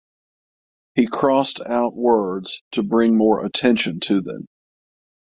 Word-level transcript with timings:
He 0.95 1.05
crossed 1.05 1.59
out 1.61 1.95
words 1.95 2.63
to 2.71 2.81
bring 2.81 3.15
more 3.15 3.45
attention 3.45 3.99
to 3.99 4.19
them. 4.19 4.47